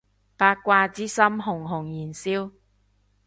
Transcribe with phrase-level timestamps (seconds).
[0.35, 2.51] 八卦之心熊熊燃燒